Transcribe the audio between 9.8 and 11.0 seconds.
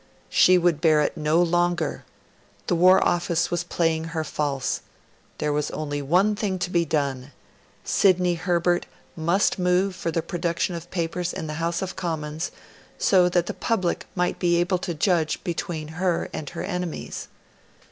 for the production of